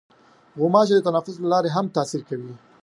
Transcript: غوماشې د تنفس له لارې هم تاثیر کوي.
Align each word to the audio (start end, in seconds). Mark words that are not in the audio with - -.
غوماشې 0.59 0.93
د 0.97 1.01
تنفس 1.07 1.35
له 1.41 1.47
لارې 1.53 1.69
هم 1.75 1.85
تاثیر 1.95 2.21
کوي. 2.29 2.53